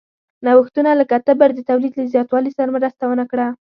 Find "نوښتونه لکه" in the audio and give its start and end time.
0.45-1.15